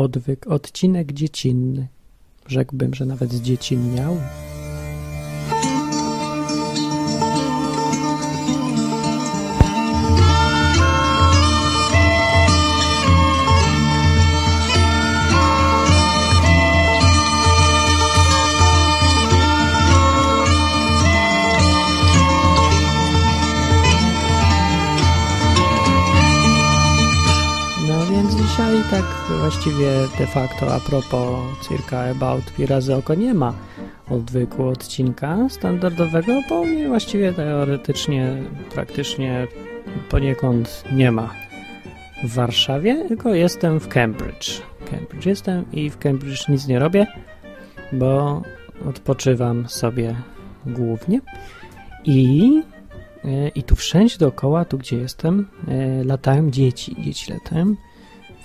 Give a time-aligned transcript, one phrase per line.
[0.00, 1.88] odwyk, odcinek dziecinny.
[2.46, 4.16] Rzekłbym, że nawet zdziecinniał.
[29.36, 31.38] Właściwie de facto a propos
[31.68, 33.54] circa about pi razy oko nie ma
[34.10, 38.36] odwyku odcinka standardowego, bo właściwie teoretycznie,
[38.74, 39.46] praktycznie
[40.08, 41.34] poniekąd nie ma
[42.24, 44.62] w Warszawie, tylko jestem w Cambridge.
[44.90, 47.06] Cambridge jestem i w Cambridge nic nie robię,
[47.92, 48.42] bo
[48.88, 50.14] odpoczywam sobie
[50.66, 51.20] głównie
[52.04, 52.62] i
[53.24, 56.96] E, I tu wszędzie dookoła, tu gdzie jestem, e, latają dzieci.
[56.98, 57.74] Dzieci latają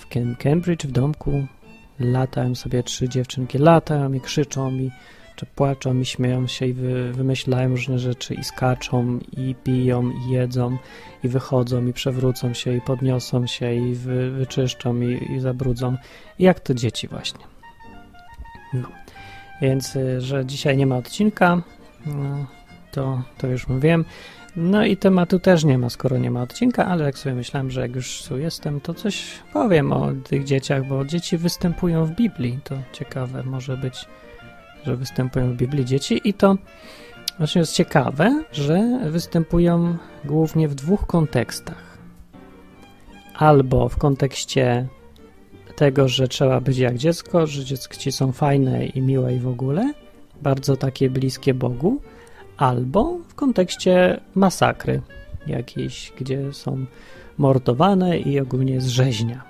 [0.04, 1.46] w Cambridge, w domku.
[2.00, 4.90] Latają sobie trzy dziewczynki, latają i krzyczą i
[5.36, 10.30] czy płaczą i śmieją się i wy, wymyślają różne rzeczy i skaczą i piją i
[10.30, 10.78] jedzą
[11.24, 15.96] i wychodzą i przewrócą się i podniosą się i wy, wyczyszczą i, i zabrudzą.
[16.38, 17.44] Jak to dzieci właśnie.
[18.74, 18.88] No.
[19.60, 21.62] Więc, e, że dzisiaj nie ma odcinka,
[22.06, 22.46] no,
[22.92, 24.04] to, to już mówiłem.
[24.56, 27.80] No i tematu też nie ma, skoro nie ma odcinka, ale jak sobie myślałem, że
[27.80, 32.58] jak już tu jestem, to coś powiem o tych dzieciach, bo dzieci występują w Biblii.
[32.64, 34.06] To ciekawe może być,
[34.86, 36.56] że występują w Biblii dzieci i to
[37.38, 41.98] właśnie jest ciekawe, że występują głównie w dwóch kontekstach.
[43.34, 44.86] Albo w kontekście
[45.76, 49.92] tego, że trzeba być jak dziecko, że dzieci są fajne i miłe i w ogóle,
[50.42, 52.00] bardzo takie bliskie Bogu,
[52.56, 55.00] albo w kontekście masakry
[55.46, 56.86] jakiejś, gdzie są
[57.38, 59.44] mordowane i ogólnie z rzeźnia.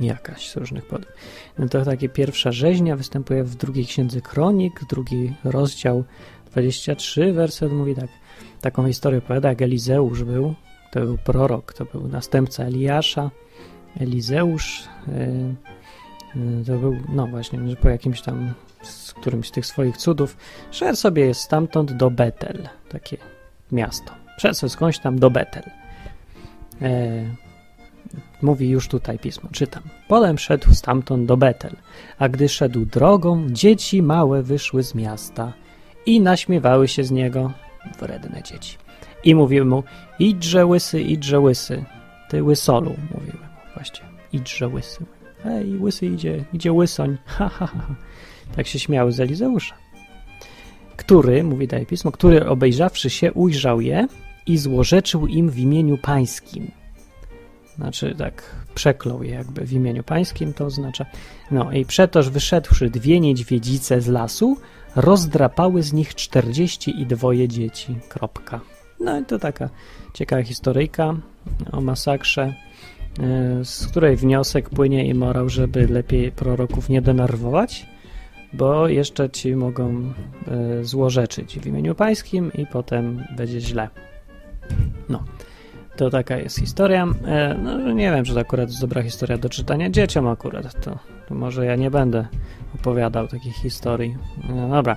[0.00, 1.12] Jakaś z różnych powodów.
[1.58, 6.04] No to takie pierwsza rzeźnia występuje w drugiej księdze Kronik, drugi rozdział
[6.50, 8.08] 23, werset mówi tak,
[8.60, 10.54] taką historię opowiada, jak Elizeusz był,
[10.92, 13.30] to był prorok, to był następca Eliasza,
[14.00, 15.54] Elizeusz, yy,
[16.66, 20.36] to był, no właśnie, po jakimś tam z którymś z tych swoich cudów,
[20.70, 23.16] szedł sobie stamtąd do Betel, takie
[23.72, 24.12] miasto.
[24.36, 25.62] Szedł sobie skądś tam do Betel.
[26.82, 27.24] E,
[28.42, 29.82] mówi już tutaj pismo, czytam.
[30.08, 31.76] Potem szedł stamtąd do Betel,
[32.18, 35.52] a gdy szedł drogą, dzieci małe wyszły z miasta
[36.06, 37.52] i naśmiewały się z niego,
[37.98, 38.78] wredne dzieci.
[39.24, 39.84] I mówiły mu,
[40.18, 41.84] idźże łysy, idźże łysy,
[42.28, 45.04] ty łysolu, mówiły mu właśnie, idźże łysy.
[45.44, 47.94] Ej, łysy idzie, idzie łysoń, ha, ha, ha.
[48.56, 49.74] Tak się śmiały z Elizeusza.
[50.96, 54.06] Który, mówi daje pismo, który obejrzawszy się, ujrzał je
[54.46, 56.70] i złorzeczył im w imieniu pańskim.
[57.76, 61.06] Znaczy tak przeklął je jakby w imieniu pańskim, to oznacza.
[61.50, 64.56] No i przetoż wyszedłszy dwie niedźwiedzice z lasu,
[64.96, 67.98] rozdrapały z nich czterdzieści i dwoje dzieci.
[68.08, 68.60] Kropka.
[69.00, 69.68] No i to taka
[70.14, 71.14] ciekawa historyjka
[71.72, 72.54] o masakrze,
[73.64, 77.86] z której wniosek płynie i morał, żeby lepiej proroków nie denerwować,
[78.52, 80.12] bo jeszcze ci mogą
[80.48, 83.88] e, złorzeczyć w imieniu pańskim i potem będzie źle.
[85.08, 85.24] No,
[85.96, 87.06] to taka jest historia.
[87.26, 90.98] E, no, nie wiem, czy to akurat jest dobra historia do czytania dzieciom akurat, to,
[91.28, 92.26] to może ja nie będę
[92.74, 94.16] opowiadał takich historii.
[94.48, 94.96] No, dobra.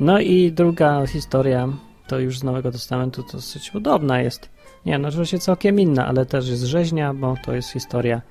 [0.00, 1.68] No i druga historia,
[2.06, 4.57] to już z Nowego Testamentu, to dosyć podobna jest.
[4.86, 8.22] Nie, no oczywiście całkiem inna, ale też jest rzeźnia, bo to jest historia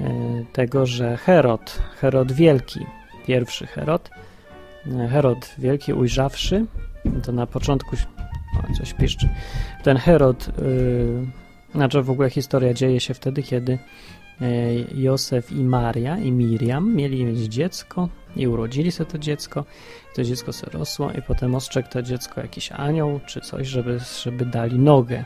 [0.00, 2.86] e, tego, że Herod, Herod Wielki,
[3.26, 4.10] pierwszy Herod.
[5.10, 6.66] Herod Wielki ujrzawszy,
[7.22, 7.96] to na początku
[8.70, 9.28] o, coś piszczy.
[9.82, 11.26] Ten Herod, yy,
[11.74, 13.78] znaczy w ogóle historia dzieje się wtedy, kiedy
[14.94, 19.64] Józef i Maria i Miriam mieli mieć dziecko i urodzili sobie to dziecko.
[20.14, 24.46] To dziecko sobie rosło i potem ostrzegł to dziecko jakiś anioł czy coś, żeby, żeby
[24.46, 25.24] dali nogę.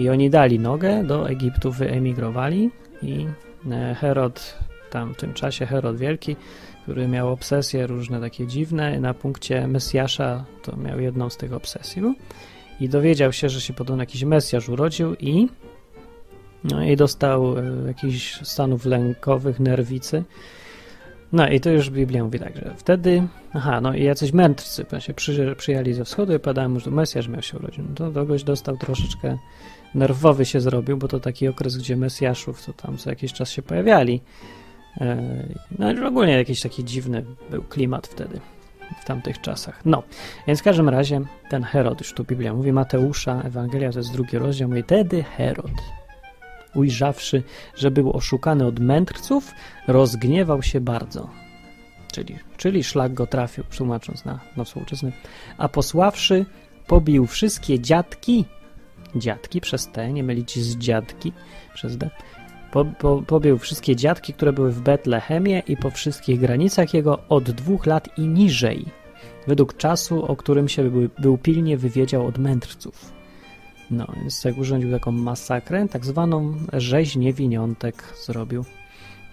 [0.00, 2.70] I oni dali nogę, do Egiptu wyemigrowali
[3.02, 3.26] i
[3.70, 4.58] e, Herod,
[4.90, 6.36] tam w tym czasie Herod Wielki
[6.82, 9.00] który miał obsesje różne takie dziwne.
[9.00, 12.02] Na punkcie Mesjasza to miał jedną z tych obsesji.
[12.80, 15.48] I dowiedział się, że się podobno jakiś Mesjasz urodził i,
[16.64, 20.24] no, i dostał e, jakichś stanów lękowych, nerwicy.
[21.32, 25.14] No i to już Biblia mówi tak, że wtedy, aha, no i jacyś mędrcy się
[25.14, 27.78] przy, przyjęli ze wschodu i padają że Mesjasz miał się urodzić.
[27.88, 29.38] No to kogoś dostał troszeczkę
[29.94, 33.62] nerwowy się zrobił, bo to taki okres, gdzie Mesjaszów to tam co jakiś czas się
[33.62, 34.20] pojawiali.
[35.00, 35.44] E,
[35.78, 38.40] no ogólnie jakiś taki dziwny był klimat wtedy,
[39.00, 39.80] w tamtych czasach.
[39.84, 40.02] No,
[40.46, 41.20] więc w każdym razie
[41.50, 45.72] ten Herod, już tu Biblia mówi, Mateusza, Ewangelia to jest drugi rozdział, mówi, wtedy Herod,
[46.74, 47.42] ujrzawszy,
[47.76, 49.52] że był oszukany od mędrców,
[49.88, 51.30] rozgniewał się bardzo.
[52.12, 55.12] Czyli, czyli szlak go trafił, tłumacząc na, na współczesny.
[55.58, 56.46] A posławszy,
[56.86, 58.44] pobił wszystkie dziadki,
[59.16, 61.32] dziadki przez T, nie mylić z dziadki
[61.74, 62.10] przez D,
[62.72, 67.50] po, po, pobił wszystkie dziadki, które były w Betlehemie i po wszystkich granicach jego od
[67.50, 68.84] dwóch lat i niżej,
[69.46, 73.12] według czasu, o którym się był, był pilnie wywiedział od mędrców.
[73.90, 78.64] No, więc tak urządził taką masakrę, tak zwaną rzeź niewiniątek zrobił.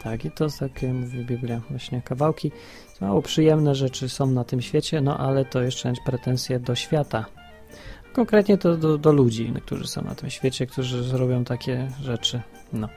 [0.04, 2.52] Tak, i to takie, mówi Biblia, właśnie kawałki.
[3.02, 7.26] Mało przyjemne rzeczy są na tym świecie, no ale to jeszcze pretensje do świata.
[8.18, 12.42] Konkretnie to do, do ludzi, którzy są na tym świecie, którzy robią takie rzeczy.
[12.74, 12.90] No.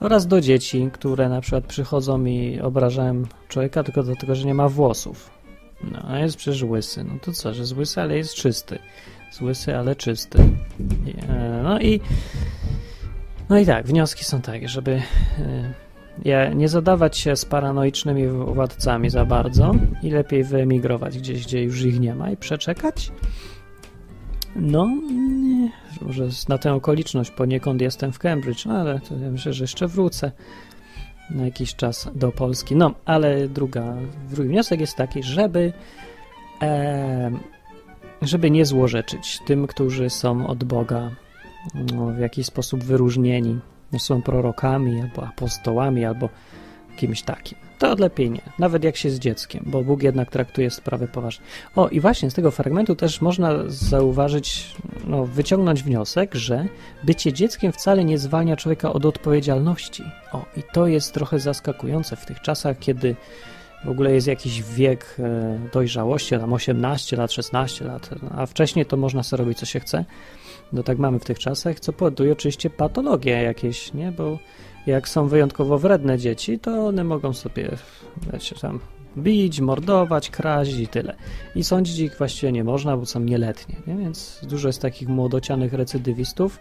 [0.00, 4.68] Oraz do dzieci, które na przykład przychodzą i obrażają człowieka tylko dlatego, że nie ma
[4.68, 5.30] włosów.
[5.92, 7.04] No, a jest przecież łysy.
[7.04, 8.78] No to co, że jest łysy, ale jest czysty.
[9.26, 10.38] Jest łysy, ale czysty.
[11.28, 12.00] E, no i
[13.48, 15.02] no i tak, wnioski są takie, żeby
[16.24, 21.82] e, nie zadawać się z paranoicznymi władcami za bardzo i lepiej wyemigrować gdzieś, gdzie już
[21.82, 23.12] ich nie ma i przeczekać.
[24.56, 24.86] No,
[25.42, 25.70] nie,
[26.02, 29.88] może na tę okoliczność poniekąd jestem w Cambridge, no ale to ja myślę, że jeszcze
[29.88, 30.32] wrócę
[31.30, 32.76] na jakiś czas do Polski.
[32.76, 33.96] No, ale druga,
[34.30, 35.72] drugi wniosek jest taki, żeby
[36.62, 37.30] e,
[38.22, 41.10] żeby nie złorzeczyć tym, którzy są od Boga
[41.74, 43.58] no, w jakiś sposób wyróżnieni,
[43.98, 46.28] są prorokami, albo apostołami, albo
[46.96, 47.58] kimś takim.
[47.78, 51.44] To lepiej nie, nawet jak się z dzieckiem, bo Bóg jednak traktuje sprawę poważnie.
[51.76, 54.74] O, i właśnie z tego fragmentu też można zauważyć,
[55.06, 56.66] no, wyciągnąć wniosek, że
[57.02, 60.02] bycie dzieckiem wcale nie zwalnia człowieka od odpowiedzialności.
[60.32, 63.16] O, i to jest trochę zaskakujące w tych czasach, kiedy
[63.84, 68.96] w ogóle jest jakiś wiek e, dojrzałości, tam 18 lat, 16 lat, a wcześniej to
[68.96, 70.04] można sobie robić co się chce.
[70.72, 74.12] No tak mamy w tych czasach, co powoduje oczywiście patologie jakieś, nie?
[74.12, 74.38] Bo
[74.86, 77.70] jak są wyjątkowo wredne dzieci, to one mogą sobie
[78.32, 78.80] wiecie, tam
[79.16, 81.16] bić, mordować, kraść i tyle.
[81.54, 83.96] I sądzić ich właściwie nie można, bo są nieletnie, nie?
[83.96, 86.58] Więc dużo jest takich młodocianych recydywistów,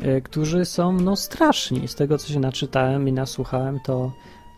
[0.00, 1.88] yy, którzy są no straszni.
[1.88, 4.12] Z tego, co się naczytałem i nasłuchałem, to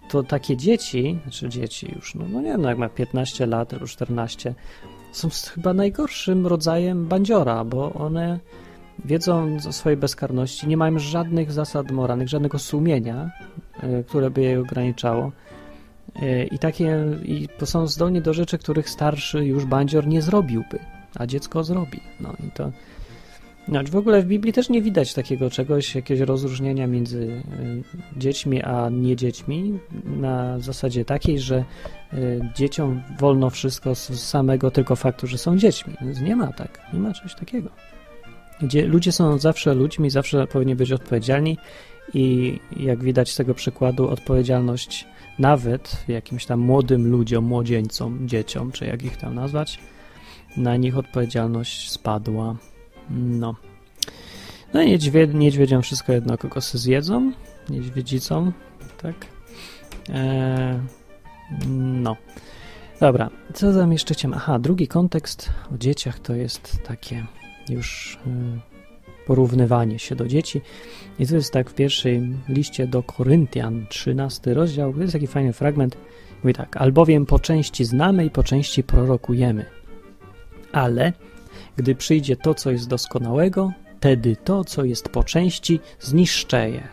[0.08, 3.72] to takie dzieci, znaczy dzieci już, no, no nie wiem, no jak ma 15 lat
[3.72, 4.54] albo 14,
[5.12, 8.40] są chyba najgorszym rodzajem bandziora, bo one
[9.04, 13.30] wiedzą o swojej bezkarności, nie mają żadnych zasad moralnych, żadnego sumienia,
[13.84, 15.32] y, które by je ograniczało.
[16.22, 20.78] Y, I takie i są zdolni do rzeczy, których starszy już bandzior nie zrobiłby,
[21.14, 22.00] a dziecko zrobi.
[22.20, 22.72] No i to
[23.68, 27.82] znaczy w ogóle w Biblii też nie widać takiego czegoś, jakiegoś rozróżnienia między y,
[28.16, 31.64] dziećmi a nie dziećmi na zasadzie takiej, że
[32.54, 35.94] dzieciom wolno wszystko z samego tylko faktu, że są dziećmi.
[36.00, 37.70] Więc nie ma tak, nie ma czegoś takiego.
[38.60, 41.58] Gdzie ludzie są zawsze ludźmi, zawsze powinni być odpowiedzialni
[42.14, 45.06] i jak widać z tego przykładu, odpowiedzialność
[45.38, 49.80] nawet jakimś tam młodym ludziom, młodzieńcom, dzieciom, czy jak ich tam nazwać,
[50.56, 52.56] na nich odpowiedzialność spadła.
[53.10, 53.54] No.
[54.74, 57.32] No i niedźwied, niedźwiedziom wszystko jedno, kogo się zjedzą.
[57.70, 58.52] Niedźwiedzicą,
[59.02, 59.14] tak.
[60.14, 60.80] Eee,
[61.78, 62.16] no.
[63.00, 64.34] Dobra, co tam jeszcze chciałem?
[64.36, 67.26] Aha, drugi kontekst o dzieciach to jest takie
[67.68, 70.60] już y, porównywanie się do dzieci.
[71.18, 75.52] I to jest tak w pierwszej liście do Koryntian, 13 rozdział, to jest taki fajny
[75.52, 75.96] fragment.
[76.42, 79.64] Mówi tak, albowiem po części znamy i po części prorokujemy.
[80.72, 81.12] Ale
[81.76, 83.72] gdy przyjdzie to, co jest doskonałego,
[84.06, 86.88] wtedy to, co jest po części, zniszczę je.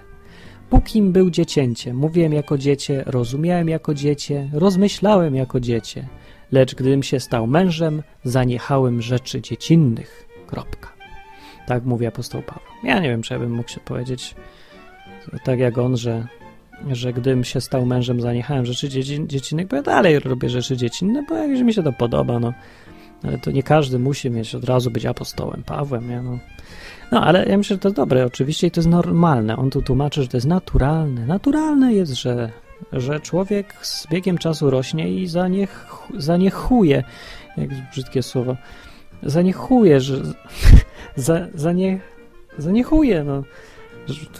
[0.69, 6.07] Pókim był dziecięcie, mówiłem jako dziecię, rozumiałem jako dziecię, rozmyślałem jako dziecię,
[6.51, 10.32] lecz gdym się stał mężem, zaniechałem rzeczy dziecinnych.
[10.53, 10.89] Kropka.
[11.67, 12.63] Tak mówi apostoł Paweł.
[12.83, 14.35] Ja nie wiem, czy ja bym mógł się powiedzieć
[15.43, 16.27] tak jak on, że,
[16.91, 18.89] że gdym się stał mężem, zaniechałem rzeczy
[19.27, 22.53] dziecinnych, bo ja dalej robię rzeczy dziecinne, bo jak mi się to podoba, no
[23.23, 26.39] ale to nie każdy musi mieć od razu być apostołem, Pawłem, ja no.
[27.11, 29.57] No, ale ja myślę, że to jest dobre oczywiście i to jest normalne.
[29.57, 31.25] On tu tłumaczy, że to jest naturalne.
[31.25, 32.49] Naturalne jest, że,
[32.93, 35.85] że człowiek z biegiem czasu rośnie i zaniech,
[36.17, 37.03] zaniechuje,
[37.57, 38.55] jak brzydkie słowo,
[39.25, 40.21] zaniechuje, że
[41.15, 41.99] za, zanie,
[42.57, 43.43] zaniechuje, no.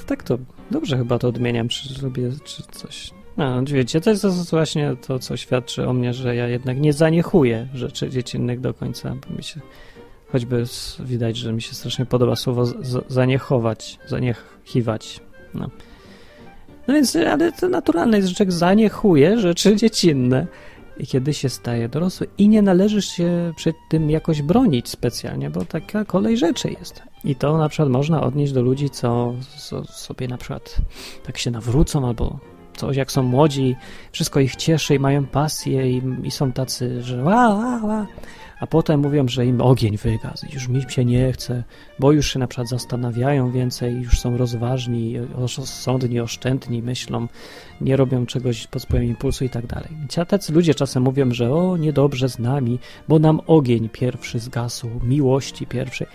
[0.07, 0.37] Tak to,
[0.71, 3.11] dobrze chyba to odmieniam, czy zrobię, czy coś.
[3.37, 7.67] No, wiecie, to jest właśnie to, co świadczy o mnie, że ja jednak nie zaniechuję
[7.73, 9.61] rzeczy dziecinnych do końca, bo mi się,
[10.31, 10.63] choćby
[10.99, 12.65] widać, że mi się strasznie podoba słowo
[13.07, 15.19] zaniechować, zaniechiwać.
[15.53, 15.69] No.
[16.87, 20.47] no więc, ale to naturalne jest, że człowiek zaniechuje rzeczy dziecinne
[21.07, 26.05] kiedy się staje dorosły i nie należysz się przed tym jakoś bronić specjalnie, bo taka
[26.05, 27.03] kolej rzeczy jest.
[27.23, 30.77] I to na przykład można odnieść do ludzi, co, co sobie na przykład
[31.23, 32.39] tak się nawrócą albo
[32.77, 33.75] coś, jak są młodzi,
[34.11, 38.07] wszystko ich cieszy i mają pasję i, i są tacy, że ła, ła, ła,
[38.63, 41.63] a potem mówią, że im ogień wygasł, już mi się nie chce,
[41.99, 47.27] bo już się na przykład zastanawiają więcej, już są rozważni, rozsądni, oszczędni, myślą,
[47.81, 49.89] nie robią czegoś pod wpływem impulsu i tak dalej.
[50.27, 55.67] Tacy ludzie czasem mówią, że o, niedobrze z nami, bo nam ogień pierwszy zgasł, miłości
[55.67, 56.07] pierwszej.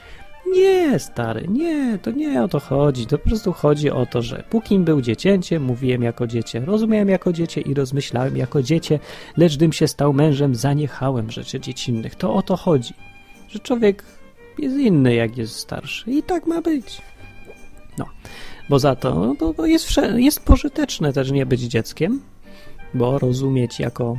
[0.52, 3.06] Nie, stary, nie, to nie o to chodzi.
[3.06, 7.32] To po prostu chodzi o to, że pókim był dziecięciem, mówiłem jako dziecię, rozumiałem jako
[7.32, 8.98] dziecię i rozmyślałem jako dziecię,
[9.36, 12.14] lecz gdym się stał mężem, zaniechałem rzeczy dziecinnych.
[12.14, 12.94] To o to chodzi,
[13.48, 14.04] że człowiek
[14.58, 17.02] jest inny, jak jest starszy i tak ma być.
[17.98, 18.06] No,
[18.68, 22.20] bo za to, bo, bo jest, jest pożyteczne też nie być dzieckiem,
[22.94, 24.16] bo rozumieć jako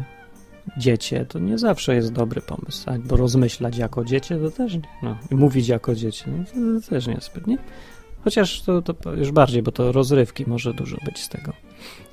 [0.78, 2.90] dziecię, to nie zawsze jest dobry pomysł.
[3.06, 4.82] Bo rozmyślać jako dziecię to też nie.
[5.04, 7.58] No, I mówić jako dziecię no, to, też nie zbyt, nie?
[8.24, 11.54] Chociaż to, to już bardziej, bo to rozrywki może dużo być z tego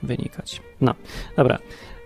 [0.03, 0.63] wynikać.
[0.81, 0.95] No,
[1.37, 1.59] dobra.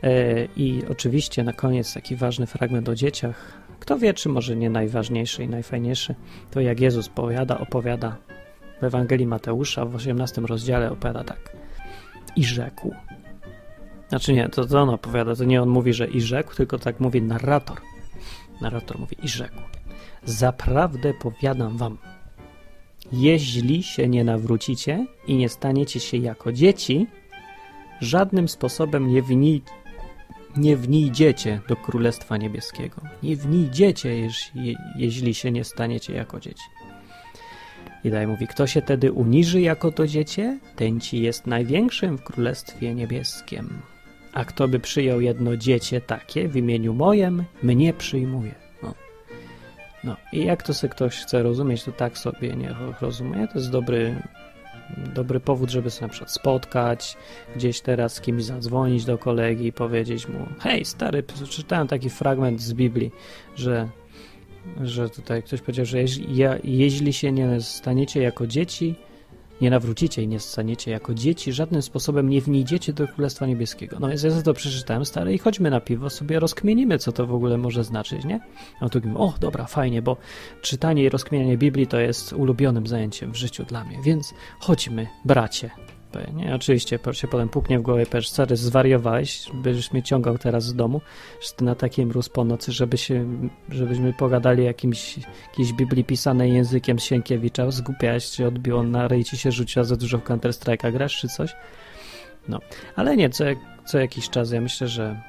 [0.02, 3.60] E, I oczywiście na koniec taki ważny fragment o dzieciach.
[3.80, 6.14] Kto wie, czy może nie najważniejszy i najfajniejszy,
[6.50, 8.16] to jak Jezus powiada, opowiada
[8.80, 11.56] w Ewangelii Mateusza w 18 rozdziale opowiada tak.
[12.36, 12.94] I rzekł,
[14.10, 17.00] znaczy nie, to, to on opowiada, to nie on mówi, że i rzekł, tylko tak
[17.00, 17.80] mówi narrator.
[18.60, 19.60] Narrator mówi i rzekł.
[20.24, 21.98] Zaprawdę powiadam wam,
[23.12, 27.06] jeśli się nie nawrócicie i nie staniecie się jako dzieci,
[28.00, 29.62] żadnym sposobem nie, wni,
[30.56, 33.00] nie wnijdziecie do Królestwa Niebieskiego.
[33.22, 36.64] Nie wnijdziecie, jeśli, jeśli się nie staniecie jako dzieci.
[38.04, 42.22] I dalej mówi, kto się tedy uniży jako to dziecię, ten ci jest największym w
[42.22, 43.82] Królestwie Niebieskim.
[44.32, 48.54] A kto by przyjął jedno dziecię takie w imieniu mojem, mnie przyjmuje.
[48.82, 48.94] No.
[50.04, 50.16] no.
[50.32, 53.48] I jak to sobie ktoś chce rozumieć, to tak sobie nie rozumie.
[53.48, 54.22] To jest dobry,
[55.14, 57.16] dobry powód, żeby się na przykład spotkać,
[57.56, 62.60] gdzieś teraz z kimś zadzwonić do kolegi i powiedzieć mu hej stary, przeczytałem taki fragment
[62.60, 63.10] z Biblii,
[63.56, 63.88] że
[64.82, 66.26] że tutaj ktoś powiedział, że jeśli,
[66.64, 68.94] jeśli się nie staniecie jako dzieci,
[69.60, 73.96] nie nawrócicie i nie staniecie jako dzieci, żadnym sposobem nie wnijdziecie do Królestwa Niebieskiego.
[74.00, 77.34] No więc ja to przeczytałem, stary, i chodźmy na piwo, sobie rozkmienimy, co to w
[77.34, 78.40] ogóle może znaczyć, nie?
[78.80, 80.16] A tu mówimy, o, dobra, fajnie, bo
[80.62, 85.70] czytanie i rozkmienianie Biblii to jest ulubionym zajęciem w życiu dla mnie, więc chodźmy, bracie,
[86.34, 86.54] nie?
[86.54, 91.00] Oczywiście się potem puknie w głowę, powiesz, stary, zwariowałeś, będziesz mnie ciągał teraz z domu,
[91.40, 93.26] że ty na takim mróz po nocy, żeby się,
[93.68, 99.52] żebyśmy pogadali jakimś, jakiejś Biblii pisanej językiem Sienkiewicza, zgłupiałeś, czy odbiło na rej ci się
[99.52, 101.56] rzuciła za dużo w Counter Strike'a grasz, czy coś.
[102.48, 102.58] No,
[102.96, 103.44] ale nie, co,
[103.84, 105.20] co jakiś czas ja myślę, że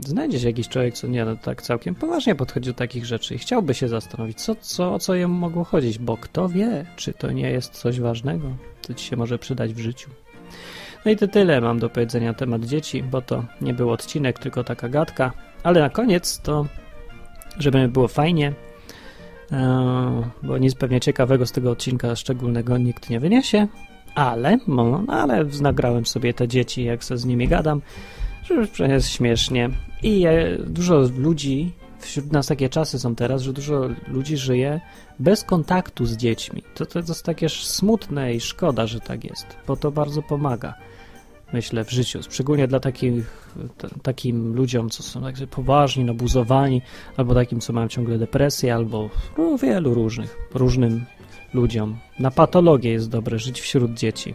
[0.00, 3.38] znajdzie się jakiś człowiek, co nie, no tak całkiem poważnie podchodzi do takich rzeczy i
[3.38, 7.32] chciałby się zastanowić, co, co, o co jemu mogło chodzić, bo kto wie, czy to
[7.32, 10.10] nie jest coś ważnego, co ci się może przydać w życiu.
[11.04, 14.38] No i to tyle mam do powiedzenia na temat dzieci, bo to nie był odcinek,
[14.38, 15.32] tylko taka gadka.
[15.62, 16.66] Ale na koniec to,
[17.58, 18.52] żeby było fajnie,
[19.52, 23.66] e, bo nic pewnie ciekawego z tego odcinka szczególnego nikt nie wyniesie,
[24.14, 27.82] ale, no, ale nagrałem sobie te dzieci, jak se z nimi gadam,
[28.74, 29.70] że jest śmiesznie.
[30.02, 30.26] I
[30.66, 31.72] dużo ludzi,
[32.06, 34.80] wśród nas takie czasy są teraz, że dużo ludzi żyje
[35.18, 36.62] bez kontaktu z dziećmi.
[36.74, 40.74] To, to jest takie smutne i szkoda, że tak jest, bo to bardzo pomaga
[41.52, 42.18] myślę, w życiu.
[42.30, 46.82] Szczególnie dla takich, t- takim ludziom, co są tak poważni, nabuzowani,
[47.16, 51.04] albo takim, co mają ciągle depresję, albo no, wielu różnych, różnym
[51.54, 51.98] ludziom.
[52.18, 54.34] Na patologię jest dobre żyć wśród dzieci.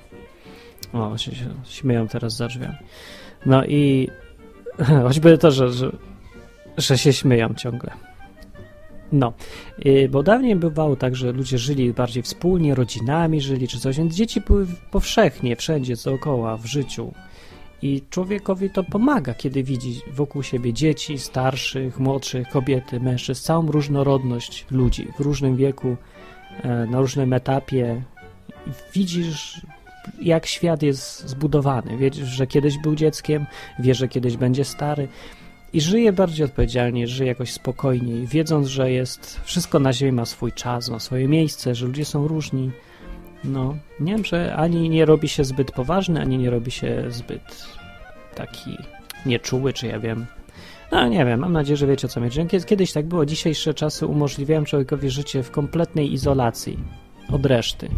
[0.93, 2.77] O, się, się śmieją teraz za drzwiami.
[3.45, 4.09] No i
[5.03, 5.91] choćby to, że, że,
[6.77, 7.91] że się śmieją ciągle.
[9.12, 9.34] No,
[9.86, 14.15] y, bo dawniej bywało tak, że ludzie żyli bardziej wspólnie, rodzinami żyli czy coś, więc
[14.15, 17.13] dzieci były powszechnie, wszędzie, dookoła, w życiu.
[17.81, 24.65] I człowiekowi to pomaga, kiedy widzi wokół siebie dzieci, starszych, młodszych, kobiety, mężczyzn, całą różnorodność
[24.72, 25.98] ludzi w różnym wieku,
[26.63, 28.01] e, na różnym etapie.
[28.93, 29.62] Widzisz,
[30.22, 31.98] jak świat jest zbudowany.
[31.98, 33.46] Wiesz, że kiedyś był dzieckiem,
[33.79, 35.07] wiesz, że kiedyś będzie stary
[35.74, 40.51] i żyje bardziej odpowiedzialnie, żyje jakoś spokojniej, wiedząc, że jest wszystko na ziemi ma swój
[40.51, 42.71] czas, ma swoje miejsce, że ludzie są różni.
[43.43, 47.67] No, nie wiem, że ani nie robi się zbyt poważny, ani nie robi się zbyt
[48.36, 48.77] taki
[49.25, 50.25] nieczuły, czy ja wiem.
[50.91, 52.65] No, nie wiem, mam nadzieję, że wiecie o co mi chodzi.
[52.65, 56.79] Kiedyś tak było, dzisiejsze czasy umożliwiają człowiekowi życie w kompletnej izolacji
[57.31, 57.89] od reszty.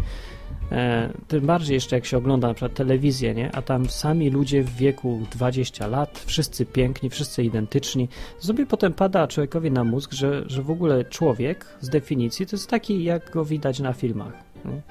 [0.72, 3.52] E, tym bardziej jeszcze jak się ogląda na przykład telewizję, nie?
[3.52, 8.08] a tam sami ludzie w wieku 20 lat, wszyscy piękni, wszyscy identyczni,
[8.38, 12.70] sobie potem pada człowiekowi na mózg, że, że w ogóle człowiek z definicji to jest
[12.70, 14.32] taki, jak go widać na filmach.
[14.64, 14.82] Nie?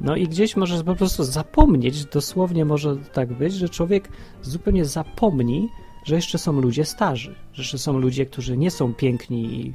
[0.00, 4.08] No i gdzieś może po prostu zapomnieć, dosłownie może tak być, że człowiek
[4.42, 5.68] zupełnie zapomni,
[6.04, 9.72] że jeszcze są ludzie starzy, że jeszcze są ludzie, którzy nie są piękni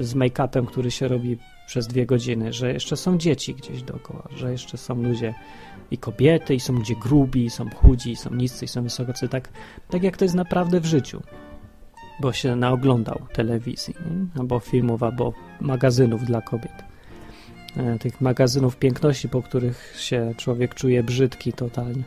[0.00, 4.52] z make-upem, który się robi przez dwie godziny, że jeszcze są dzieci gdzieś dookoła, że
[4.52, 5.34] jeszcze są ludzie
[5.90, 9.28] i kobiety, i są ludzie grubi, i są chudzi, i są niscy, i są wysokocy,
[9.28, 9.48] tak,
[9.90, 11.22] tak jak to jest naprawdę w życiu.
[12.20, 14.40] Bo się naoglądał telewizji, nie?
[14.40, 16.92] albo filmów, albo magazynów dla kobiet.
[17.76, 22.02] E, tych magazynów piękności, po których się człowiek czuje brzydki totalnie.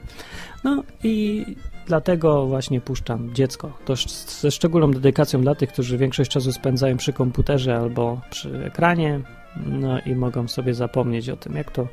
[0.63, 1.45] No i
[1.85, 3.77] dlatego właśnie puszczam dziecko.
[3.85, 3.93] To
[4.41, 9.19] ze szczególną dedykacją dla tych, którzy większość czasu spędzają przy komputerze albo przy ekranie,
[9.65, 11.87] no i mogą sobie zapomnieć o tym, jak to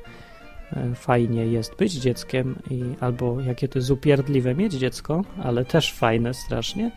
[0.72, 5.92] e, fajnie jest być dzieckiem i albo jakie to jest upierdliwe mieć dziecko, ale też
[5.92, 6.90] fajne strasznie.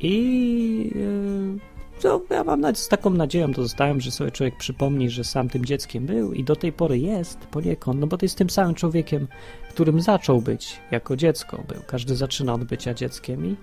[0.00, 0.92] I
[1.96, 5.48] e, to ja mam z taką nadzieją to zostałem, że sobie człowiek przypomni, że sam
[5.48, 8.74] tym dzieckiem był i do tej pory jest poniekąd, no bo to jest tym samym
[8.74, 9.28] człowiekiem,
[9.70, 11.82] którym zaczął być jako dziecko był.
[11.86, 13.56] Każdy zaczyna od bycia dzieckiem i,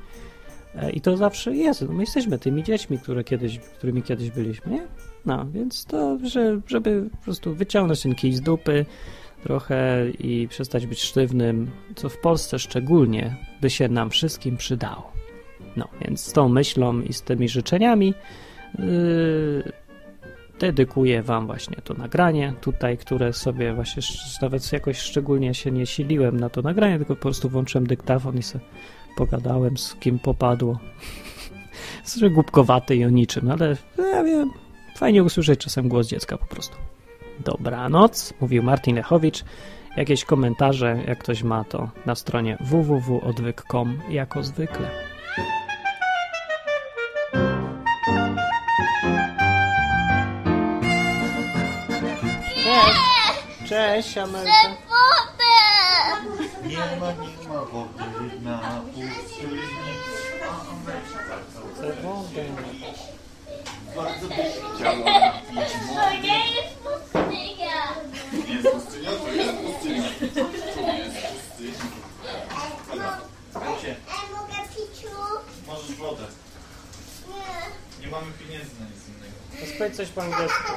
[0.93, 1.81] i to zawsze jest.
[1.81, 4.87] No my jesteśmy tymi dziećmi, które kiedyś, którymi kiedyś byliśmy, nie?
[5.25, 8.85] No, więc to, że, żeby po prostu wyciągnąć ten kij z dupy
[9.43, 15.11] trochę i przestać być sztywnym, co w Polsce szczególnie by się nam wszystkim przydało.
[15.77, 18.13] No, więc z tą myślą i z tymi życzeniami
[18.79, 19.71] yy,
[20.59, 24.03] dedykuję Wam właśnie to nagranie tutaj, które sobie właśnie
[24.41, 28.43] nawet jakoś szczególnie się nie siliłem na to nagranie, tylko po prostu włączyłem dyktafon i
[28.43, 28.65] sobie
[29.17, 30.79] pogadałem z kim popadło.
[32.19, 33.77] Że głupkowaty i o niczym, ale
[34.13, 34.51] ja wiem,
[34.97, 36.75] Fajnie usłyszeć czasem głos dziecka po prostu.
[37.39, 39.43] Dobranoc, mówił Martin Lechowicz.
[39.97, 44.89] Jakieś komentarze, jak ktoś ma to na stronie www.odwyk.com jako zwykle.
[52.63, 53.69] Cześć!
[53.69, 54.51] Cześć, Amelka.
[56.65, 58.03] Nie ma, nie ma wody
[58.41, 59.61] na pustyni.
[61.75, 62.43] Chcę wodę
[63.95, 64.37] bardzo byś
[64.75, 67.95] chciała napić To nie jest pustynia.
[68.47, 69.11] Nie jest pustynia?
[69.11, 70.03] To jest pustynia.
[70.35, 71.73] To jest pustynia.
[72.89, 73.17] Dobra,
[73.51, 75.09] słuchajcie, A mogę piciu?
[75.67, 76.23] możesz wodę.
[77.27, 78.05] Nie.
[78.05, 79.89] Nie mamy pieniędzy na nic innego.
[79.91, 80.71] To coś po angielsku.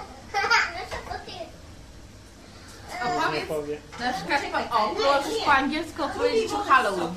[3.05, 3.37] No to ty.
[3.41, 3.77] Nie powie.
[4.01, 7.11] Na przykład, o, możesz po angielsku opowiedzieć o Halloween.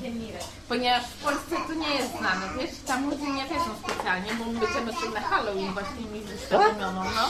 [0.69, 4.59] Ponieważ w Polsce to nie jest znane, wiesz, tam ludzie nie wiedzą specjalnie, bo my
[4.59, 7.29] będziemy sobie na Halloween właśnie mi uświadomioną, no.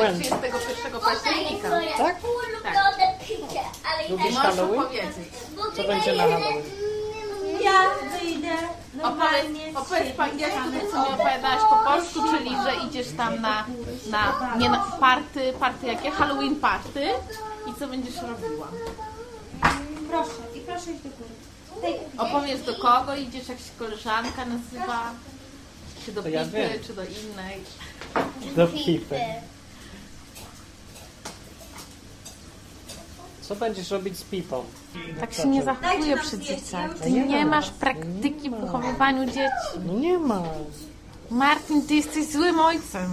[0.00, 0.20] When?
[0.20, 1.68] 31 października.
[1.98, 2.16] Tak?
[2.24, 3.60] Ulubione picie,
[3.92, 4.80] ale Lubisz Możesz Halloween?
[4.80, 5.28] opowiedzieć.
[5.76, 6.62] Co będzie na Halloween?
[7.60, 7.72] Ja
[8.20, 8.48] wyjdę
[9.02, 13.64] Opowiedz, opowiedz po angielsku, co mi opowiadałaś po polsku, czyli że idziesz tam na,
[14.10, 16.10] na nie na party, party jakie?
[16.10, 17.08] Halloween party
[17.70, 18.68] i co będziesz robiła?
[20.10, 21.98] Proszę, i proszę iść do góry.
[22.18, 25.10] Opowiedz do kogo idziesz, jak się koleżanka nazywa?
[26.04, 27.60] Czy do ja Pipy, czy do innej?
[28.56, 29.20] Do pipy.
[33.48, 34.64] Co będziesz robić z pipą?
[35.20, 36.98] Tak się nie zachowuje przy dzieciach.
[36.98, 37.50] Ty nie nie ma.
[37.50, 39.86] masz praktyki w wychowywaniu dzieci.
[39.86, 40.42] No nie ma.
[41.30, 43.10] Martin, ty jesteś złym ojcem.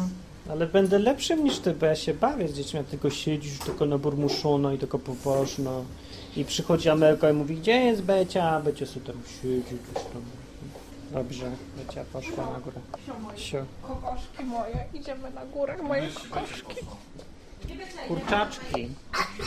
[0.50, 3.86] Ale będę lepszym niż ty, bo ja się bawię z dziećmi, a tylko siedzisz tylko
[3.86, 5.86] naburmuszono i tylko poważno.
[6.36, 8.60] I przychodzi Amelka i mówi, gdzie jest Becia?
[8.60, 10.22] Becia sobie tam siedzi gdzieś tam.
[11.12, 12.80] Dobrze, Becia poszła na górę.
[13.36, 13.66] Sio.
[13.82, 16.86] Kokoszki moje, idziemy na górę, moje kokoszki.
[18.08, 18.96] Kurczaczki.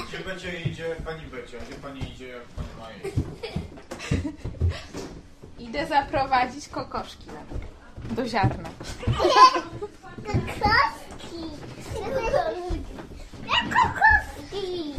[0.08, 1.58] Gdzie będzie idzie pani Becia?
[1.58, 3.16] Gdzie pani idzie jak pani ma jeść?
[5.58, 7.26] Idę zaprowadzić kokoszki
[8.10, 8.68] do ziarna.
[10.26, 11.50] Kokoski.
[13.46, 14.94] Jak kokoski.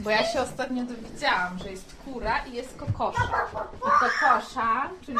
[0.00, 3.22] Bo ja się ostatnio dowiedziałam, że jest kura i jest kokosza.
[3.76, 5.18] I kokosza, czyli,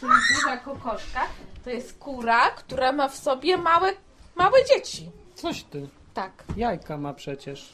[0.00, 1.20] czyli duża kokoszka,
[1.64, 3.92] to jest kura, która ma w sobie małe,
[4.36, 5.10] Małe dzieci.
[5.34, 5.88] Coś ty.
[6.14, 6.32] Tak.
[6.56, 7.72] Jajka ma przecież.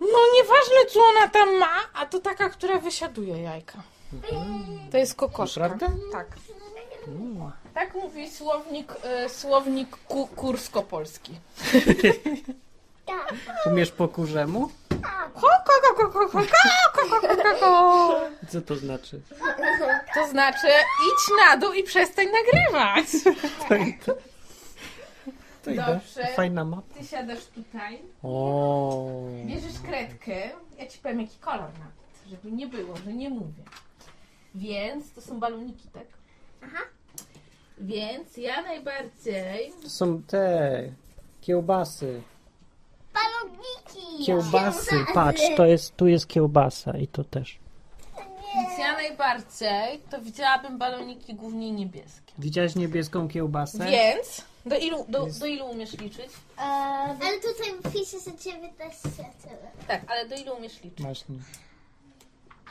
[0.00, 3.78] No nieważne, co ona tam ma, a to taka, która wysiaduje jajka.
[4.90, 5.60] To jest kokoszka.
[5.60, 5.86] Naprawdę?
[6.12, 6.26] Tak.
[7.08, 7.52] Mm.
[7.74, 8.92] Tak mówi słownik,
[9.26, 11.32] y, słownik ku, kursko-polski.
[13.66, 14.70] Umiesz po kurzemu?
[18.48, 19.20] Co to znaczy?
[20.14, 20.66] To znaczy
[21.06, 23.06] idź na dół i przestań nagrywać.
[25.66, 25.84] To, idę.
[25.86, 26.26] Dobrze.
[26.34, 26.94] Fajna mapa.
[26.94, 29.10] Ty siadasz tutaj, O.
[29.46, 33.62] bierzesz kredkę, ja ci powiem jaki kolor nawet, żeby nie było, że nie mówię.
[34.54, 36.06] Więc to są baloniki, tak?
[36.62, 36.78] Aha.
[37.78, 40.82] Więc ja najbardziej To są te
[41.40, 42.22] kiełbasy.
[43.14, 44.24] Baloniki.
[44.26, 47.58] Kiełbasy, patrz, to jest, tu jest kiełbasa i to też.
[48.54, 52.32] Więc ja najbardziej to widziałabym baloniki głównie niebieskie.
[52.38, 53.86] Widziałeś niebieską kiełbasę?
[53.90, 56.30] Więc do ilu, do, do ilu umiesz liczyć?
[56.56, 59.24] Ale tutaj pisze, że ciebie też się
[59.88, 61.02] Tak, ale do ilu umiesz liczyć?
[61.02, 61.36] Właśnie.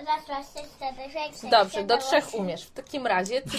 [0.08, 2.40] Raz, raz, trzy, cztery, pięć, sześć, Dobrze, siedem, do trzech osiem.
[2.40, 2.64] umiesz.
[2.66, 3.58] W takim razie co,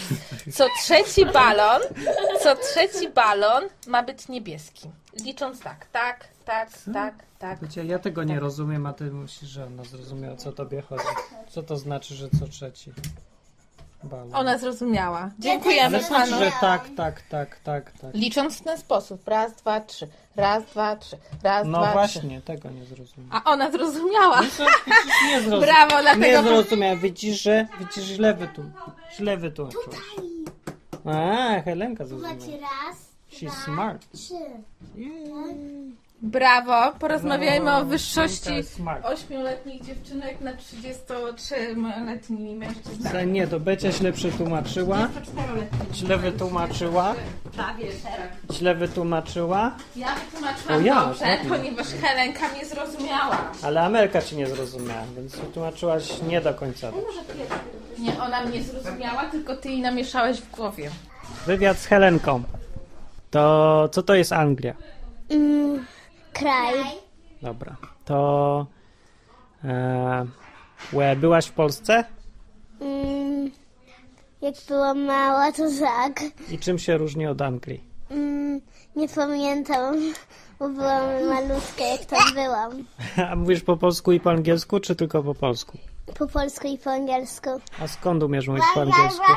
[0.52, 1.82] co trzeci balon,
[2.42, 4.90] co trzeci balon ma być niebieski.
[5.24, 7.60] Licząc tak, tak, tak, tak, tak.
[7.62, 11.04] Wiecie, ja tego nie rozumiem, a ty musisz, że ona zrozumiała, o co tobie chodzi.
[11.48, 12.92] Co to znaczy, że co trzeci?
[14.06, 14.34] Balon.
[14.34, 15.30] Ona zrozumiała.
[15.38, 16.44] Dziękujemy Ale znaczy, panu.
[16.44, 18.14] że tak, tak, tak, tak, tak.
[18.14, 19.28] Licząc w ten sposób.
[19.28, 20.08] Raz, dwa, trzy.
[20.36, 21.16] Raz, dwa, trzy.
[21.42, 21.92] Raz, No dwa, trzy.
[21.92, 23.42] właśnie, tego nie zrozumiałem.
[23.44, 24.42] A ona zrozumiała.
[24.42, 24.58] Widzisz,
[25.26, 25.60] nie zrozumiałem.
[25.88, 26.42] Brawo, Nie dlatego...
[26.42, 26.98] zrozumiałem.
[27.00, 28.72] Widzisz, że widzisz, źle wytłum...
[29.16, 29.96] źle wytłumaczyłaś.
[31.04, 32.34] A, Helenka zrozumiała.
[32.34, 32.96] Macie raz,
[33.32, 34.06] She's smart.
[34.12, 34.34] trzy.
[36.26, 36.92] Brawo.
[36.98, 39.06] Porozmawiajmy o wyższości smart.
[39.06, 43.32] ośmioletnich dziewczynek na 33-letnimi mężczyznami.
[43.32, 44.96] Nie, to Becia źle przetłumaczyła.
[44.96, 45.94] 24-letnimi.
[45.94, 47.14] Źle wytłumaczyła.
[47.52, 48.30] Prawie szereg.
[48.52, 49.76] Źle wytłumaczyła.
[49.96, 51.50] Ja wytłumaczyłam ja, dobrze, ładnie.
[51.50, 53.38] ponieważ Helenka mnie zrozumiała.
[53.62, 56.90] Ale Amelka ci nie zrozumiała, więc wytłumaczyłaś nie do końca.
[57.98, 60.90] Nie, ona mnie zrozumiała, tylko ty jej namieszałeś w głowie.
[61.46, 62.42] Wywiad z Helenką.
[63.30, 64.74] To co to jest Anglia?
[65.30, 65.86] Mm,
[66.38, 66.74] kraj.
[67.42, 67.76] Dobra.
[68.04, 68.66] To
[69.64, 70.26] e,
[70.92, 72.04] łe, byłaś w Polsce?
[72.80, 73.50] Mm,
[74.42, 76.20] jak byłam mała, to tak.
[76.50, 77.84] I czym się różni od Anglii?
[78.10, 78.60] Mm,
[78.96, 79.96] nie pamiętam,
[80.58, 82.72] bo byłam malutka, jak tam byłam.
[83.30, 85.78] A mówisz po polsku i po angielsku, czy tylko po polsku?
[86.18, 87.50] Po polsku i po angielsku.
[87.80, 89.32] A skąd umiesz mówić po angielsku?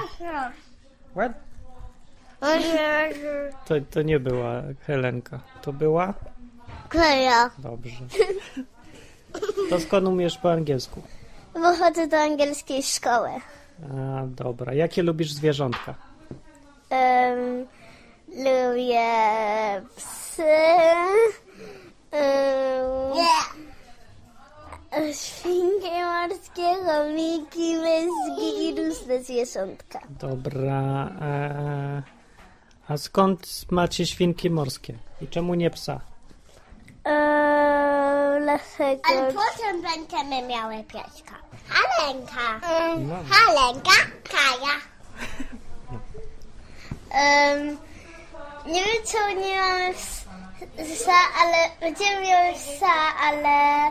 [1.12, 1.32] What?
[3.66, 5.40] To, to nie była Helenka.
[5.62, 6.14] To była?
[7.60, 8.06] Dobrze.
[9.70, 11.02] To skąd umiesz po angielsku?
[11.54, 13.30] Bo chodzę do angielskiej szkoły.
[13.84, 14.74] A, dobra.
[14.74, 15.96] Jakie lubisz zwierzątka?
[16.92, 17.66] Um,
[18.28, 19.08] lubię
[19.96, 20.44] psy.
[22.12, 23.14] Um,
[25.14, 30.00] świnki morskie, chomiki, myski i różne zwierzątka.
[30.10, 31.10] Dobra.
[31.22, 32.04] E,
[32.88, 34.94] a skąd macie świnki morskie?
[35.22, 36.02] I czemu nie psa?
[37.10, 39.02] Eee, dlatego...
[39.10, 41.36] Ale potem będziemy miały pieska.
[41.70, 42.68] Halenka.
[42.98, 43.16] No.
[43.30, 43.92] Halenka,
[44.32, 44.76] Kaja.
[47.12, 47.78] Em,
[48.66, 50.26] nie wiem, czemu nie mamy ps-
[50.96, 52.94] psa, ale będziemy miały psa,
[53.24, 53.86] ale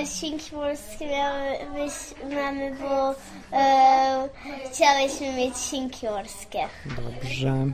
[0.00, 1.92] e, świnki morskie miały być,
[2.34, 3.14] mamy, bo
[3.58, 4.28] e,
[4.72, 6.68] chciałyśmy mieć świnki morskie.
[6.86, 7.66] Dobrze.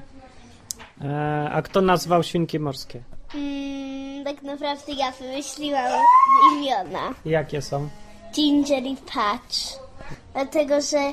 [1.04, 3.02] E, a kto nazwał świnki morskie?
[3.34, 5.92] Mm, tak naprawdę ja wymyśliłam
[6.52, 7.14] imiona.
[7.24, 7.88] Jakie są?
[8.34, 9.78] Ginger i Patch.
[10.34, 11.12] Dlatego, że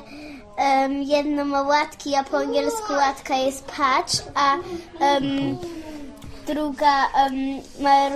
[0.56, 4.54] em, jedno ma łatki, a po angielsku łatka jest Patch, a
[5.00, 5.58] em,
[6.46, 7.34] druga em,
[7.80, 8.08] ma,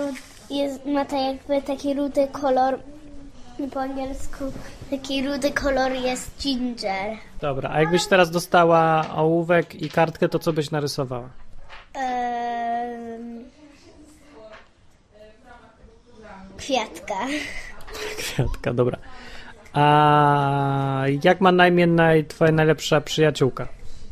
[0.49, 2.79] jest, ma tak jakby taki rudy kolor.
[3.73, 4.43] Po angielsku
[4.89, 7.17] taki rudy kolor jest Ginger.
[7.41, 11.29] Dobra, a jakbyś teraz dostała ołówek i kartkę, to co byś narysowała?
[11.93, 12.60] Em,
[16.61, 17.15] kwiatka.
[18.17, 18.97] Kwiatka, dobra.
[19.73, 23.67] A jak ma na imię naj, twoja najlepsza przyjaciółka?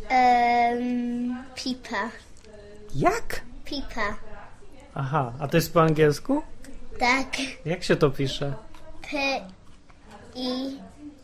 [0.10, 2.10] Em, pipa.
[2.96, 3.42] Jak?
[3.66, 4.16] Pipa.
[4.96, 6.42] Aha, a to jest po angielsku?
[7.00, 7.28] Tak.
[7.66, 8.54] Jak się to pisze?
[9.02, 9.18] P
[10.36, 10.78] I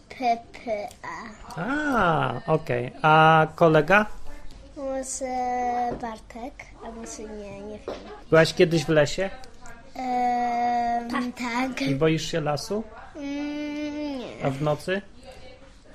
[0.09, 1.61] P P A.
[1.61, 2.91] A, okej.
[3.01, 4.05] A kolega?
[4.77, 5.25] Może
[6.01, 7.95] Bartek, a może nie, nie wiem.
[8.29, 9.29] Byłaś kiedyś w lesie
[9.95, 10.74] Ehm,
[11.37, 11.81] tak.
[11.81, 12.83] i boisz się lasu?
[13.15, 14.45] Mm, nie.
[14.45, 15.01] A w nocy?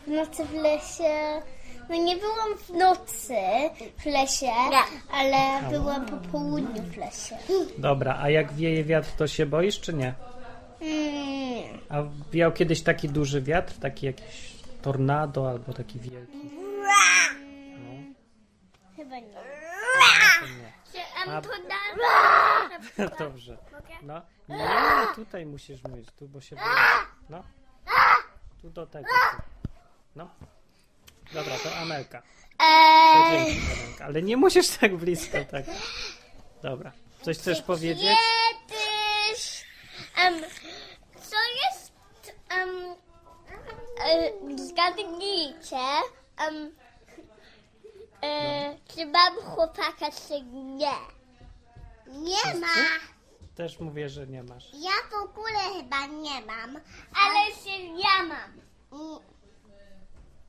[0.07, 1.42] W nocy w lesie.
[1.88, 3.35] No nie byłam w nocy
[3.98, 4.50] w lesie,
[5.12, 7.37] ale byłam po południu w lesie.
[7.79, 10.14] Dobra, a jak wieje wiatr, to się boisz, czy nie?
[10.81, 11.64] Mm, nie.
[11.88, 16.50] A wiał kiedyś taki duży wiatr, taki jakiś tornado albo taki wielki?
[18.96, 19.35] Chyba nie.
[21.26, 21.40] A,
[23.24, 23.59] dobrze.
[24.03, 24.22] No.
[24.50, 26.56] Nie, tutaj musisz myć, tu, bo się.
[27.28, 27.44] No.
[28.62, 29.08] Tu do tego.
[29.08, 29.42] Tu.
[30.16, 30.30] No.
[31.32, 32.22] Dobra, to Amelka.
[32.58, 34.04] To dzięki, Amelka.
[34.04, 35.64] Ale nie musisz tak blisko, tak.
[36.62, 36.92] Dobra.
[37.22, 38.18] Coś chcesz powiedzieć?
[38.68, 39.66] Kiedyś.
[40.24, 40.40] Um,
[41.22, 41.92] co jest.
[42.50, 42.96] Um,
[44.58, 45.76] zgadnijcie.
[46.46, 46.74] Um,
[48.22, 50.96] e, czy mam chłopaka, czy nie?
[52.06, 52.66] Nie ma.
[53.61, 54.64] Też mówię, że nie masz.
[54.75, 56.77] Ja w ogóle chyba nie mam.
[57.25, 58.61] Ale się ja mam.
[58.92, 59.18] Mm,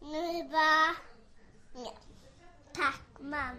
[0.02, 0.88] No chyba.
[1.76, 1.92] Nie.
[2.74, 3.56] Tak, mam.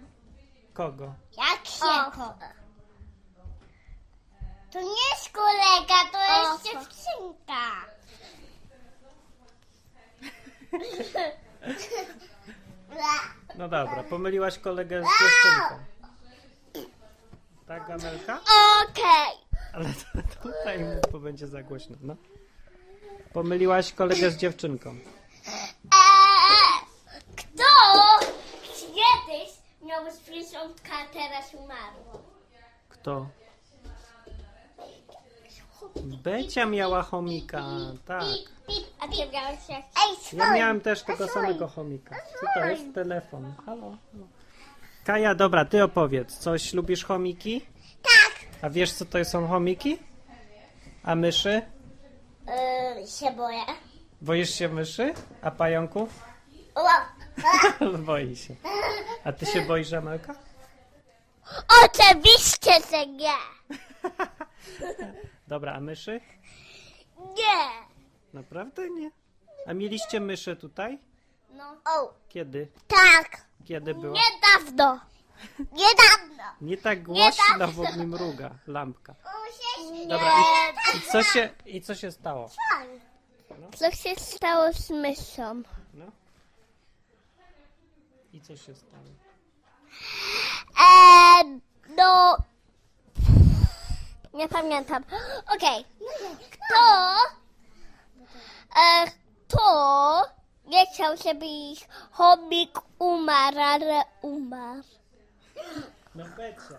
[0.74, 1.14] Kogo?
[1.38, 2.34] Jak się to?
[4.72, 7.70] To nie jest kolega, to jest dziewczynka.
[13.54, 15.84] No dobra, pomyliłaś kolegę z dziewczynką.
[17.66, 18.40] Tak, Gamelka?
[18.82, 19.41] Okej.
[19.72, 20.78] Ale to, tutaj
[21.12, 22.16] bo będzie za głośno, no.
[23.32, 24.90] Pomyliłaś kolegę z dziewczynką.
[24.90, 26.86] Eee,
[27.36, 27.64] Kto
[28.76, 29.50] kiedyś
[29.82, 32.22] miał zwierzątka, a teraz umarł?
[32.88, 33.26] Kto?
[36.04, 37.64] Becia miała chomika,
[38.06, 38.22] tak.
[38.22, 39.82] Pip, pip, a ty miałeś jak...
[39.82, 42.16] Ej, Ja miałem też tego samego chomika.
[42.40, 42.94] Co to jest?
[42.94, 43.54] Telefon.
[43.66, 43.80] Halo?
[43.80, 44.26] Halo.
[45.04, 46.38] Kaja, dobra, ty opowiedz.
[46.38, 47.66] Coś lubisz chomiki?
[48.62, 49.98] A wiesz, co to są chomiki?
[51.02, 51.62] A myszy?
[52.46, 53.62] Eee, się boję.
[54.20, 55.14] Boisz się myszy?
[55.42, 56.08] A pająków?
[58.06, 58.54] Boi się.
[59.24, 60.34] A ty się boisz Amelka?
[61.84, 63.32] Oczywiście, że nie.
[65.48, 66.20] Dobra, a myszy?
[67.18, 67.86] Nie.
[68.32, 69.10] Naprawdę nie.
[69.66, 70.98] A mieliście myszy tutaj?
[71.50, 71.76] No.
[71.84, 72.68] O, Kiedy?
[72.88, 73.44] tak.
[73.64, 74.14] Kiedy było?
[74.14, 75.00] Niedawno.
[75.58, 76.44] Niedawno.
[76.60, 79.14] Nie tak głośno, bo mi mruga lampka.
[80.08, 80.32] Dobra,
[80.94, 82.50] i, i, co się, i co się stało?
[83.76, 85.62] Co się stało z myszą?
[85.94, 86.04] No.
[88.32, 89.02] I co się stało?
[90.80, 91.60] Eee,
[91.96, 92.36] no...
[94.34, 95.04] Nie pamiętam.
[95.56, 95.84] Okej.
[96.50, 97.14] Kto...
[98.80, 99.10] E,
[99.48, 100.22] kto
[100.66, 104.82] nie chciał, żeby ich chomik umarł, ale umarł?
[106.14, 106.78] No Becia.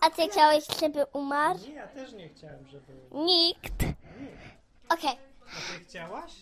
[0.00, 1.58] A ty chciałeś, żeby umarł?
[1.58, 2.92] Nie, ja też nie chciałem, żeby...
[3.10, 3.72] Nikt.
[4.88, 5.18] Okej.
[5.42, 6.32] A ty chciałaś?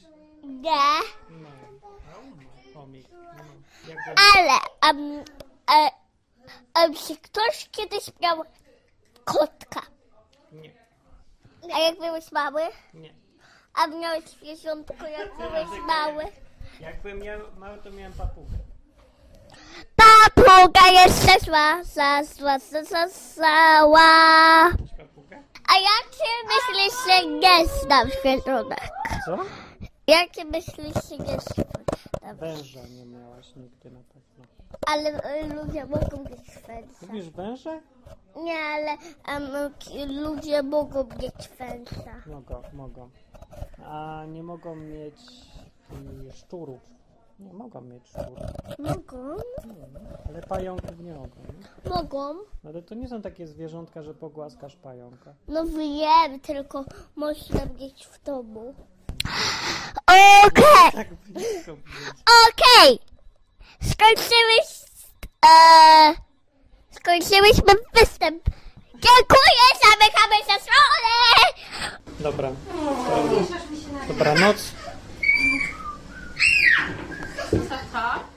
[0.43, 0.71] Nie.
[1.31, 1.49] No.
[2.75, 3.09] Chomik.
[3.11, 3.45] No.
[3.89, 4.23] Jak go...
[4.37, 4.53] Ale...
[4.87, 5.25] Um,
[5.71, 5.91] e,
[6.83, 8.45] um, czy ktoś kiedyś miał
[9.25, 9.81] kotka?
[10.53, 10.73] Nie,
[11.75, 12.63] A jak byłeś mały?
[12.95, 13.15] nie.
[13.75, 16.25] A miałeś zwierzątko, jak byłeś mały?
[16.81, 18.57] Jakbym miał mały, to miałem papugę.
[20.25, 23.07] Papuga jeszcze zła, za, zła, za, za?
[25.69, 28.89] A jak ty myślisz, że nie znam zwierzątek?
[29.27, 29.39] Co?
[30.07, 32.37] Jak ty myślisz, że nie znam?
[32.37, 34.45] Węża nie miałaś nigdy na pewno.
[34.87, 36.97] Ale e, ludzie mogą mieć węża.
[37.03, 37.81] Lubisz węże?
[38.37, 38.91] Nie, ale
[39.27, 42.15] em, k- ludzie mogą mieć węża.
[42.27, 43.11] Mogą, mogą.
[43.87, 45.15] A nie mogą mieć
[45.93, 46.81] y, szczurów.
[47.39, 48.39] Nie mogą mieć szczurów.
[48.79, 49.37] Mogą?
[50.29, 51.37] Ale pająków nie mogą.
[51.85, 51.91] Nie?
[51.91, 52.35] Mogą.
[52.35, 55.35] No Ale to nie są takie zwierzątka, że pogłaskasz pająka.
[55.49, 56.85] No wiem, tylko
[57.17, 58.75] można mieć w domu.
[60.47, 61.85] Okej, Tak blisko być.
[62.49, 62.99] okej.
[63.83, 64.83] Skończyłeś...
[65.45, 66.15] E,
[66.91, 68.45] skończyłyśmy występ.
[68.93, 71.13] Dziękuję, zamykamy się stronę.
[72.21, 72.53] Dobra.
[74.09, 74.73] To, dobranoc.
[77.93, 78.32] top.